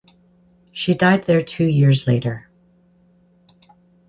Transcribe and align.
She 0.71 0.95
died 0.95 1.25
there 1.25 1.43
two 1.43 1.63
years 1.63 2.07
later. 2.07 2.49